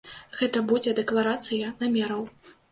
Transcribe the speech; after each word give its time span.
Гэта 0.39 0.63
будзе 0.71 0.95
дэкларацыя 1.01 1.71
намераў. 1.85 2.29